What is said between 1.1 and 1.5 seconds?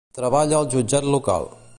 local.